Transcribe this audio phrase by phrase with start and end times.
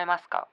[0.00, 0.48] えますか？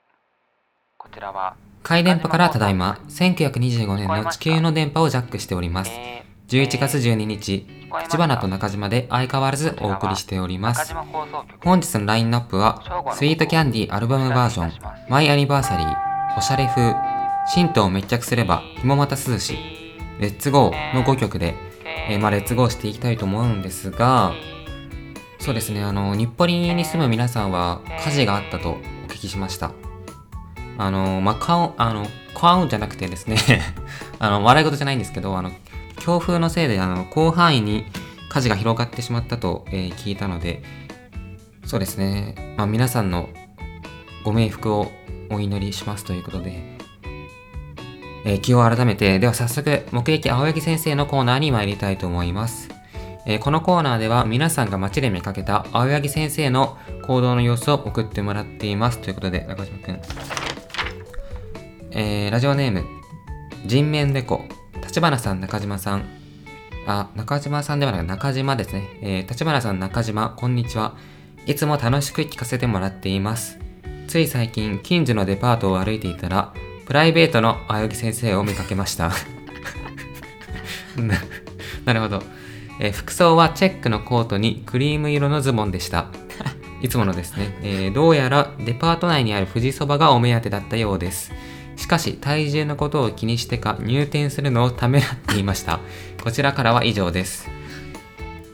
[0.97, 1.55] こちらは。
[1.83, 5.91] 回電波からただいま、1925年の地球の電波をジャックしております。
[5.93, 10.93] え11月12日、聞こえますか立花と中島で相変わらずお送りしております。
[11.61, 14.71] 本日のラインナップは、スイートキャンディーアルバムバージョン、
[15.09, 15.95] マイアニバーサリー、
[16.37, 16.93] おしゃれ風、
[17.53, 19.57] 神道を密着すれば、日もまた涼し、
[20.19, 21.55] レッツゴーの5曲で、
[22.09, 24.33] えーまあ、レッツゴーしていきたいと思うんですが、
[25.39, 29.71] そうですね、あの、日暮里に住む皆さんは火事があったとお聞きしました。
[30.77, 33.37] あの、まあ、かお、あの、コアウンじゃなくてですね、
[34.19, 35.51] あの、笑い事じゃないんですけど、あの、
[35.99, 37.85] 強風のせいで、あの、広範囲に
[38.29, 40.61] 火事が広がってしまったと、えー聞いたので、
[41.65, 43.29] そうですね、まあ、皆さんの
[44.23, 44.91] ご冥福を
[45.31, 46.77] お祈りしますということで、
[48.23, 52.69] えー気を改めて、では早速、目撃青柳先生のコーナーに参りたいと思います。
[53.25, 56.77] えーこのコーナーでは皆さんが街で見かけた青柳先生の
[57.07, 58.99] 行動の様子を送ってもらっています。
[58.99, 60.01] ということで、中島くん。
[61.91, 62.83] えーラジオネーム、
[63.65, 64.43] 人面猫、
[64.83, 66.03] 立花さん、中島さん。
[66.85, 68.89] あ、中島さんではなく中島ですね。
[69.01, 70.95] えー、立花さん、中島、こんにちは。
[71.45, 73.57] いつも楽しく聞かせてもらっています。
[74.07, 76.53] つい最近、近所のデパートを歩いていたら、
[76.85, 79.11] プライベートの青柳先生を見かけました。
[81.85, 82.21] なるほど、
[82.81, 86.07] えー服装はチェックのコートにクリーム色のズボンでした。
[86.81, 91.31] いつものですね、えーどうやらデパート内にある富士そばがお目当てだったようです。
[91.75, 95.79] しかし、体重のことを気にしてか入店するのをためらっていました。
[96.23, 97.47] こちらからは以上です。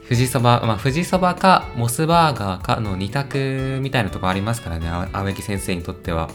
[0.04, 6.30] 富士そば、まあ、富士そばかモスバーガーかの二択みたいなとこありますからね、あ青柳先生にとっては。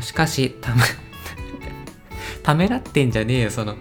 [0.00, 0.82] しかし、ため、
[2.42, 3.76] ためらってんじゃねえよ、その、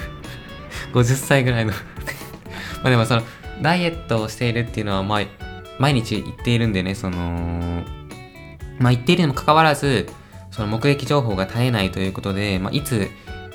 [0.94, 1.72] 50歳ぐらいの。
[2.82, 3.22] まあでもその、
[3.60, 5.20] ダイエットをしているっていうのは、まあ、
[5.78, 7.84] 毎日言っているんでね、その、
[8.78, 10.08] まあ言っているにもかかわらず、
[10.50, 13.08] その目撃情報が絶えないということで、まあ、いつ、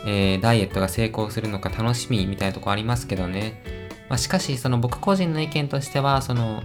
[0.06, 3.62] えーダイエットが成功するのか楽しみみたいなとこありますけどね。
[4.09, 6.64] まあ、しかし、その僕個人の意見としては、その、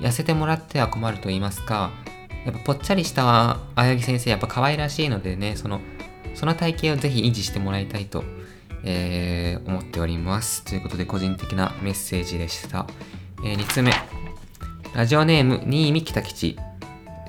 [0.00, 1.90] 痩せてもらっては困ると言いますか、
[2.44, 5.80] やっぱぽっちゃりした青柳先生、やっぱ可愛らしいのでね、その、
[6.34, 8.24] その体型をぜひ維持してもらいたいと、
[8.84, 10.64] えー思っております。
[10.64, 12.86] ということで、個人的なメッセージでした。
[13.44, 13.92] え2つ目。
[14.98, 16.58] ラジオネーム、新見北吉。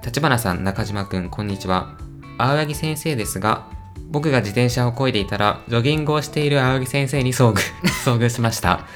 [0.03, 1.99] 立花さん、中島くん、こんにちは。
[2.39, 3.67] 青柳先生ですが、
[4.09, 7.59] 僕が自転車を漕いでいたら、ジョギングをしている青柳先生に遭遇、
[8.03, 8.87] 遭遇しました。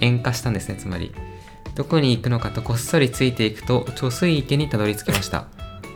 [0.00, 1.14] 塩化したんですね、つまり。
[1.76, 5.44] どこに行くのかとこっそりついていくと、貯水池にたどり着きました。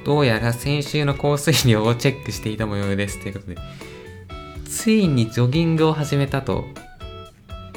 [0.04, 3.20] どうやら先週の降水量をチェックしていた模様です。
[3.20, 3.56] ということで。
[4.66, 6.64] ついにジョギングを始めたと。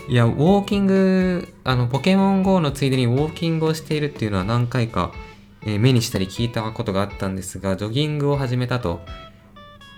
[0.10, 5.14] いや、ウォーキング、あの、ポケモン GO のついでにウォーキングをしているっていうのは何回か、
[5.66, 9.00] えー目にしたり聞いたことがあったんですが、ジョギングを始めたと。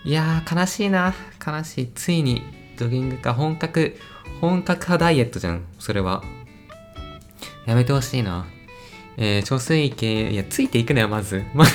[0.04, 1.16] いやー、悲しいな。
[1.46, 1.88] 悲しい。
[1.88, 2.44] ついに、
[2.78, 3.34] ジョギングか。
[3.34, 3.98] 本格、
[4.42, 5.66] 本格派ダイエットじゃん。
[5.80, 6.24] それは。
[7.66, 8.46] やめてほしいな。
[9.18, 11.44] えー、貯水池、いや、ついていくなよ、まず。
[11.56, 11.66] ま、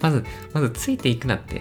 [0.00, 0.24] まず、
[0.54, 1.60] まずついていくなって。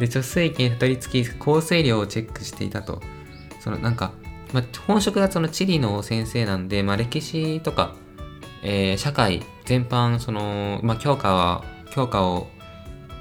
[0.00, 3.02] で、貯水池にたどり着き、降水量をチェックしていたと。
[3.60, 4.12] その、なんか、
[4.54, 7.96] まあ、本職がその地理の先生なんで、まあ、歴史とか、
[8.62, 12.46] えー社会全般、その、まあ、教科は、教科を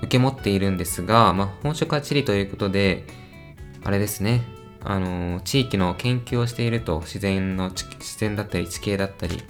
[0.02, 3.06] 受け持っているんですが、まあ、本職は地理ということで、
[3.84, 4.44] あれですね、
[4.84, 9.42] あの地域の研究をしていると、自然の、自然だったり地形だったり、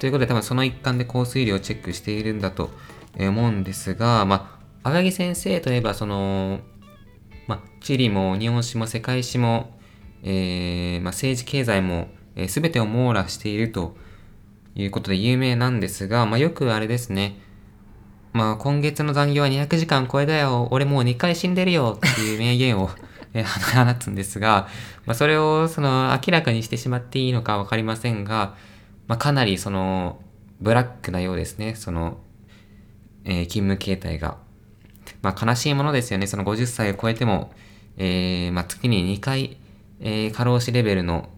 [0.00, 2.70] ということで多分その一環で降水量をチェックしているんだと
[3.16, 6.58] 思うんですが、まあ、青柳先生といえば、その、
[7.46, 9.78] まあ、地理も日本史も世界史も、
[10.22, 13.96] えーまあ、政治経済も、えー、全てを網羅していると
[14.74, 17.38] いうことで有名なんですが、まあ、よくあれですね、
[18.32, 21.98] まあ、今月の残業は200時間超えだよ、俺もう2回死んでるよ。
[21.98, 22.90] っていう名言を
[23.34, 24.68] えー放つんですが、
[25.06, 28.56] まあ、それをその明らかにしてしまっていいのかわかりませんが、
[29.06, 30.20] まあ、かなりその
[30.60, 32.18] ブラックなようですね、その、
[33.24, 34.36] えー勤務形態が。
[35.22, 37.52] まあ、悲しいものですよね、その50歳を超えても、
[37.96, 39.56] えーまあ、月に2回、
[40.00, 41.28] えー過労死レベルの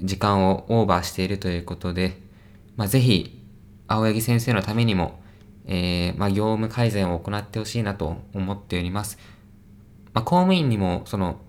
[0.00, 2.20] 時間をオーバーしているということで、
[2.76, 3.42] まあ、ぜひ、
[3.88, 5.20] 青柳先生のためにも、
[5.64, 9.18] えーまあ、業務改善を行ってほしいなと思っております。
[10.12, 11.40] まあ、公務員にも、その、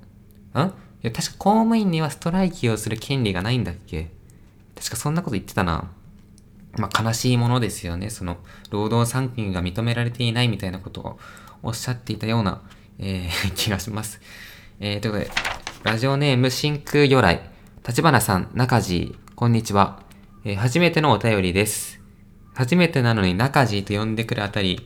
[0.53, 0.59] ん？
[0.59, 0.61] い
[1.01, 4.11] や、確か公務員にはストライキをする権利がないんだっけ？
[4.75, 5.91] 確かそんなこと言ってたな。
[6.77, 8.09] まあ、悲しいものですよね。
[8.09, 8.37] その、
[8.69, 11.19] 労働参勤が認められていないみたいなことを
[11.63, 12.61] おっしゃっていたような、
[12.99, 14.21] えー気がします。
[14.79, 15.31] えーということで、
[15.87, 17.49] ラジオネーム真空如来、
[17.87, 20.01] 立花さん、中地、こんにちは。
[20.43, 22.01] えー初めてのお便りです。
[22.53, 24.85] 初めてなのに中地と呼んでくるあたり、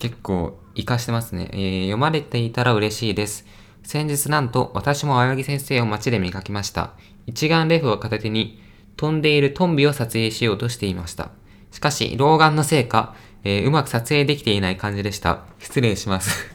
[0.00, 1.48] 結構活かしてますね。
[1.54, 3.46] えー読まれていたら嬉しいです。
[3.84, 6.92] 先日なんと私も青柳先生を街で見かけました。
[7.26, 8.60] 一眼レフを片手に
[8.98, 11.30] 飛んでいるトンビを撮影しようとしていました。
[11.70, 13.14] しかし、老眼のせいか、
[13.44, 15.46] えーうまく撮影できていない感じでした。
[15.58, 16.54] 失礼します。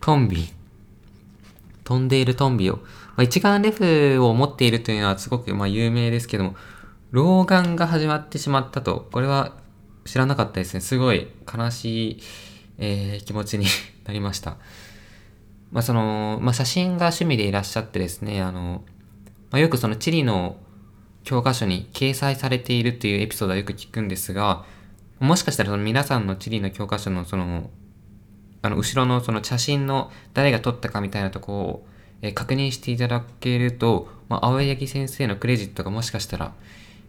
[0.00, 0.57] トンビ。
[1.88, 2.76] 飛んでいるトンビを。
[2.76, 2.82] ま
[3.16, 6.54] あ、一眼レフを持っているというのはすごくまあ有名ですけども、
[7.12, 9.56] 老眼が始まってしまったと、これは
[10.04, 10.82] 知らなかったですね。
[10.82, 12.22] すごい悲しい、
[12.76, 13.64] えー気持ちに
[14.04, 14.58] なりました。
[15.72, 18.84] まあその、まあ写真が趣味でいらっしゃってですね、あの、
[19.50, 20.58] まあ、よくその地理の
[21.24, 24.66] 教科書に掲載されているというエピソードはよく聞くんですが、
[25.20, 27.70] もしかしたらその皆さんの地理の教科書のその、
[28.62, 31.86] あの、後ろのその写真の誰が撮ったかみたいなとこを、
[32.20, 36.52] え確認していただけると、まあ、青柳先生のクレジットがもしかしたら、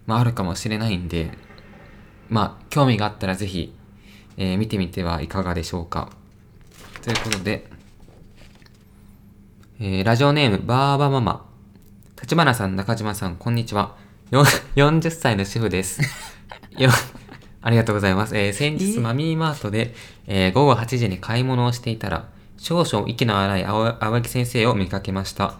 [0.05, 1.31] まあ、あるかもしれないんで、
[2.29, 3.73] まあ、興味があったらぜひ、
[4.37, 6.09] えー見てみてはいかがでしょうか。
[7.01, 7.67] ということで、
[9.79, 11.45] えーラジオネーム、バーバママ。
[12.21, 13.95] 立花さん、中島さん、こんにちは。
[14.31, 16.01] 40歳の主婦です。
[17.61, 18.37] よありがとうございます。
[18.37, 19.93] えー先日、マミーマートで、
[20.27, 25.55] えー午後8時に買い物をしていたら、少々息の荒い青青柳先生を見かけました。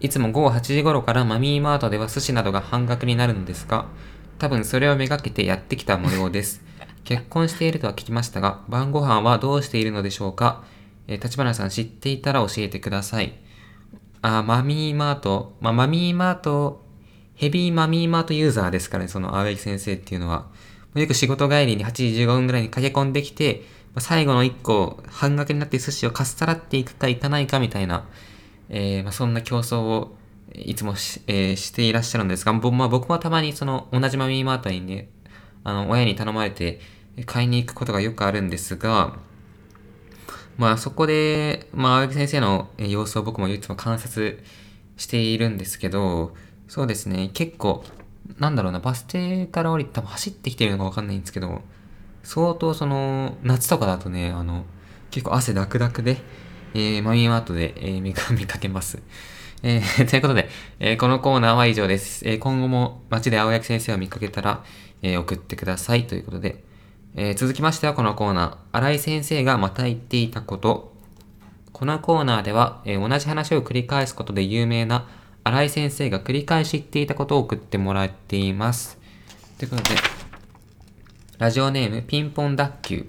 [0.00, 3.86] いつも午後8時頃からマミーマートでは寿司などが半額になるのですが、
[4.38, 6.62] 多分それをめがけてやってきた模様です。
[7.04, 10.62] 結婚しているとは聞きましたが、晩ご飯はどうしているのでしょうか？
[11.06, 13.32] えー、立花さん知っていたら教えてください。
[14.22, 15.56] あー、マミーマート。
[15.60, 16.84] まあ、マミーマート、
[17.34, 20.46] ヘビーマミーマートユーザーですからね、その青柳先生っていうのは。
[21.00, 23.62] よく仕事帰りに8時15分ぐらいに駆け込んできて、
[23.98, 28.06] 最後の1個、半額になって寿司をかっさらっていくかいかないかみたいな、
[28.68, 30.16] えーまあ、そんな競争を
[30.54, 35.08] いつもし,、えーしていらっしゃるんですが、まあ、僕もたまにその同じマミーマートにね、
[35.64, 36.80] あの、親に頼まれて
[37.26, 39.16] 買いに行くことがよくあるんですが、
[40.56, 44.42] まあそこで、まあ青柳先生の様子を僕もいつも観察
[44.96, 46.34] しているんですけど、
[46.66, 47.84] そうですね、結構、
[48.38, 51.62] なんだろうな、バス停から降りて多分走ってきてるのかわかんないんですけど、
[52.22, 54.64] 相当その、夏とかだとね、あの、
[55.10, 56.18] 結構汗ダクダクで、
[56.74, 59.00] えー、マミーマートで、えー 見かけます。
[59.62, 60.48] えーということで、
[60.78, 62.28] えーこのコーナーは以上です。
[62.28, 64.62] えー今後も街で青柳先生を見かけたら、
[65.02, 66.62] えー送ってくださいということで、
[67.16, 70.92] えー続きましてはこのコーナー、新井先生がまた言っていたこと。
[71.72, 75.06] このコーナーでは、えー同じ話を繰り返すことで有名な
[75.48, 78.98] 新井先生が繰り返し言っていたことを送ってもらっています。
[79.58, 79.88] ということで、
[81.38, 83.06] ラジオネームピンポン脱臼。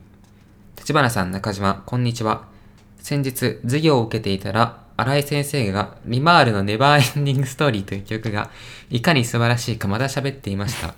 [0.78, 2.46] 立花さん、中島、こんにちは。
[3.00, 8.50] 先日、授業を受けていたら、新井先生が、リマールのネバーエンディングストーリーという曲が、
[8.90, 10.96] いかに素晴らしいかまだ喋っていました。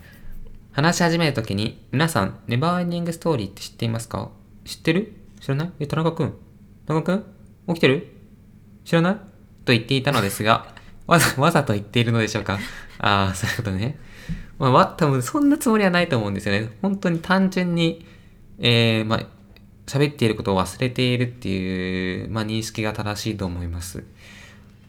[0.74, 4.30] 話し始めるときに、皆さん、ネバーエンディングストーリーって知っていますか？
[4.64, 5.16] 知ってる？
[5.40, 5.72] 知らない？
[5.80, 6.36] え、田中くん
[6.86, 7.26] 田中くん？
[7.70, 8.16] 起きてる？
[8.86, 9.16] 知らない？
[9.66, 12.60] と言っていたのですが、わざ、わざと言っているのでしょうか？
[13.00, 13.98] ああ、そういうことね。
[14.60, 16.70] まあ、わ、多分そんなつもりはないと思うんですよね。
[16.82, 18.06] 本当に単純に、
[18.60, 19.26] えー、まあ、
[19.88, 24.04] 喋っていることを忘れているっていう、まあ、認識が正しいと思います。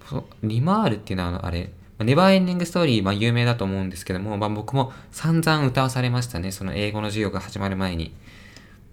[0.08, 6.52] そリマールっていうのはあれ、ネバーエンディングストーリー、まあ、有名だと思うんですけども、まあ、僕も散々歌わされましたね。
[6.52, 8.14] その英語の授業が始まる前に。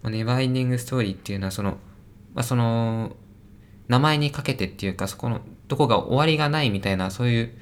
[0.02, 1.76] まあ、ネバーエンディングストーリーっていうのは、その、
[2.34, 3.14] まあ、その、
[3.88, 7.52] 名前にかけてっていうか、そこの、どこが終わりがないみたいな、そういう、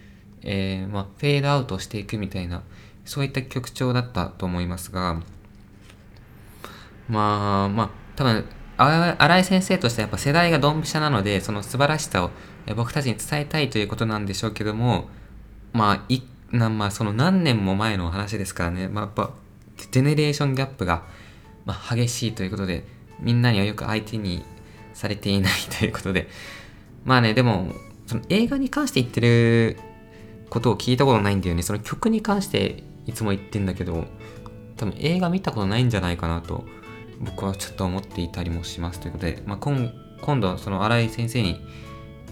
[0.42, 2.62] えーまあ、フェードアウトしていくみたいな、
[3.04, 5.22] そういった曲調だったと思いますが、
[7.08, 8.44] まあまあ多分
[8.76, 12.30] 新井先生としてはやっぱ世代がドンピシャなのでその素晴らしさを
[12.76, 15.08] 僕たちに伝えたいということなんでしょうけども
[15.72, 16.20] まあい
[16.52, 19.30] なまあその何年も前の話ですからね、まあ、やっぱ
[19.90, 21.04] ジェネレーションギャップが、
[21.64, 22.84] まあ、激しいということで
[23.20, 24.44] みんなにはよく相手に
[24.94, 26.28] されていないということで
[27.04, 27.72] まあねでも
[28.08, 29.78] その映画に関して言ってる
[30.48, 31.62] ことを聞いたことないんだよね。
[31.62, 34.06] その曲に関していつも言ってんだけど
[34.76, 36.64] 多分映画見たことないんじゃないかなと
[37.20, 41.60] 僕はちょっと思っていたりもしますということで、まあ、今今度その新井先生に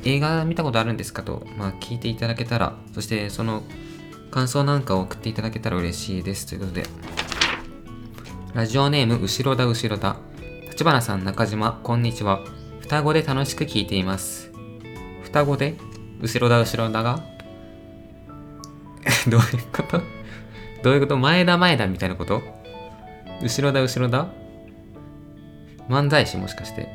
[0.05, 3.63] 映画見たことあるんですかと、まあ、聞いていただけたらそしてその
[4.31, 6.85] 感想なんかを送っていただけたら嬉しいですということで
[8.55, 10.17] ラジオネーム後ろだ後ろだ
[10.71, 12.41] 立花さん中島こんにちは。
[12.81, 14.46] 双子で楽しく聞いています。
[15.27, 15.75] 双子で？
[16.21, 17.23] 後ろだ後ろだが？
[19.29, 20.01] どういうこと？
[20.83, 21.17] どういうこと？
[21.19, 22.43] 前田前田みたいなこと？
[23.43, 24.29] 後ろだ後ろだ？
[25.89, 26.89] 漫才師もしかして、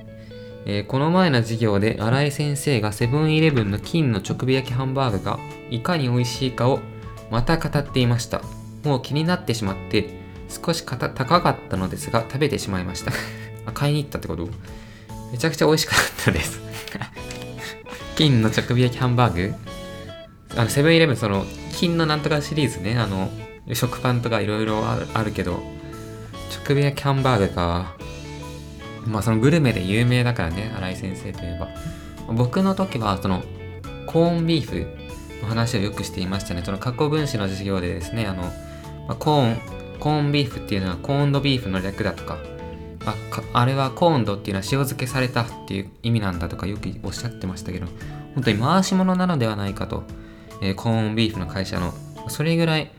[0.65, 6.79] えーこの前の授業で新井先生がセブンイレブンの金の直火焼きハンバーグがいかに美味しいかを
[7.29, 8.41] また語っていました。
[8.83, 10.09] もう気になってしまって
[10.49, 11.09] 少し高
[11.41, 13.11] かったのですが食べてしまいました。
[13.67, 14.47] あ買いに行ったってこと？
[15.31, 16.59] めちゃくちゃ美味しかったです。
[18.15, 19.53] 金の直火焼きハンバーグ？
[20.55, 22.97] あのセブンイレブンその金のなんとかシリーズね。
[22.97, 23.29] あの
[23.73, 25.61] 食パンとかいろいろあるけど
[26.65, 27.95] 直火焼きハンバーグか。
[29.05, 31.69] まあそのグルメで有名だからね新井先生といえば。
[32.33, 33.43] 僕の時はその
[34.05, 34.85] コーンビーフ
[35.41, 36.61] の話をよくしていましたね。
[36.63, 39.57] その過去分子の授業でですねあの、まあ、コーン
[39.99, 42.37] コーンビーフっていうのはコーンドビーフの略だとか
[43.05, 43.15] あ
[43.53, 47.87] あれはコーンドっていうのは塩漬けされたっていう意味なんだとかよくおっしゃってましたけど
[48.35, 50.03] 本当に回し物なのではないかと、
[50.61, 51.93] えー、コーンビーフの会社の
[52.27, 52.91] それぐらい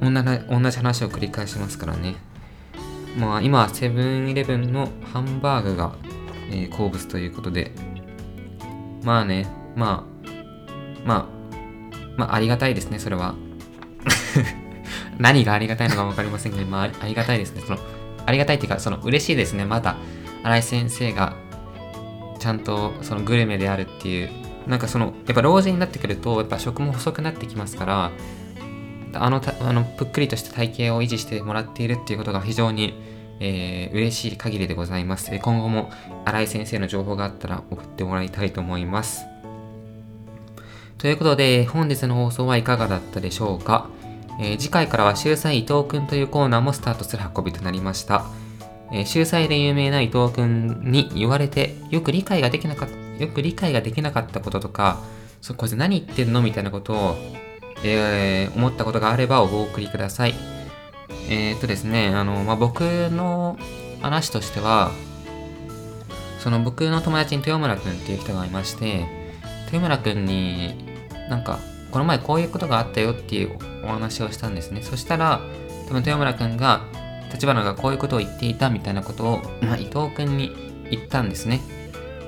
[0.00, 2.16] 同じ話を繰り返しますからね。
[3.16, 5.94] まあ今はセブンイレブンのハンバーグが、
[6.50, 7.72] えー、好物ということで。
[9.04, 9.46] まあね
[9.76, 11.26] まあまあ
[12.16, 13.34] まあありがたいですねそれは。
[15.18, 17.62] 何がありがたいのか分かりませんけど、まあ、ありがたいですね。
[17.62, 17.78] その、
[18.26, 19.64] ありがたいっていうか、その、嬉しいですね。
[19.64, 19.96] また、
[20.42, 21.34] 新井先生が、
[22.38, 24.30] ちゃんと、その、グルメであるっていう、
[24.66, 28.12] なんかその、やっぱ老人になってくると、やっぱ食も細くなってきますから、
[29.14, 32.94] あの、あのぷっくりとした体型を維持してもらっているっていうことが非常に、
[33.40, 35.30] えー、嬉しい限りでございます。
[35.38, 35.90] 今後も
[36.24, 39.24] 新井先生の情報があったら送ってもらいたいと思います。
[40.98, 43.88] ということで、本日の放送はいかがだったでしょうか？
[44.40, 48.24] えー、次回からは秀才伊藤くんというコーナーもスタートする運びとなりました。
[48.92, 54.98] えー、秀才で有名な伊藤くんに言われて、よく理解ができなかった、よく理解ができなかったこととか、
[55.40, 57.16] そこで何言ってんのみたいなことを、
[57.84, 60.34] えー、思ったことがあればお送りください。
[61.28, 63.58] えー、っとですね、あの、まあ、僕の
[64.00, 64.90] 話としては、
[66.38, 69.06] その僕の友達に豊村くんっていう人がいまして、
[69.66, 70.84] 豊村くんに
[71.30, 71.58] なんか
[71.94, 74.82] この前こういうことがあったよっていうお話をしたんですね。
[74.82, 75.40] そしたら、
[75.86, 76.80] 多分豊村くんが、
[77.32, 80.50] 立花がこういうことを言っていたみたいなことを、まあ、伊藤くんに
[80.90, 81.60] 言ったんですね。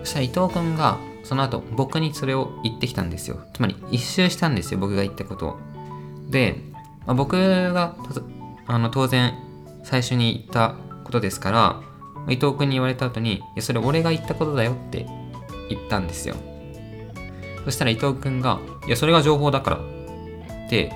[0.05, 3.41] そしたら伊藤くんが、その後僕にそれを言ってきたんですよ。
[3.55, 5.57] つまり一周したんですよ、僕が言ったことを。
[6.31, 6.63] で、
[7.05, 7.37] まあ、僕
[7.73, 7.97] が
[8.69, 9.35] あの当然
[9.83, 11.81] 最初に言ったことですから、
[12.29, 15.07] 伊藤君に言われた後に、いや、それ俺が言ったことだよって
[15.69, 16.37] 言ったんですよ。
[17.67, 19.77] そしたら伊藤君が、いや、それが情報だから。
[19.77, 20.91] って、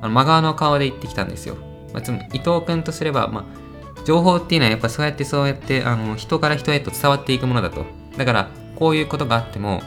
[0.00, 1.56] あの真顔の顔で言ってきたんですよ。
[1.92, 7.84] まあ、つまり伊藤君とすれば、まあ、情報っていうのはやっぱそうやってそうやってあの人から人へと伝わっていくものだと。
[8.16, 9.82] だから、こういうことがあっても、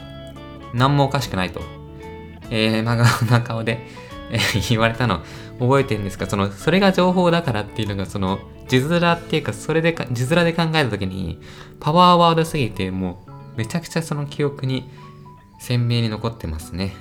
[0.74, 1.60] 何もおかしくないと。
[2.50, 3.86] えー、真顔な顔で、
[4.30, 5.20] えー、言われたの
[5.58, 6.26] 覚えてるんですか？
[6.26, 11.40] その、それが情報だからっていうのが、その、字面っていうか、それでか、字面で考えたときに、
[11.80, 14.90] パワーワードすぎて、もう、めちゃくちゃその記憶に
[15.58, 16.94] 鮮明に残ってますね。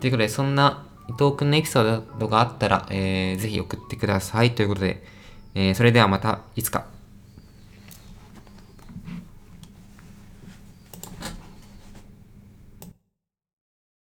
[0.00, 4.54] ということで、そんな伊藤くんのエピソードがあったら、えー、ぜひ送ってください。
[4.54, 5.02] ということで、
[5.54, 6.86] えー、それではまたいつか。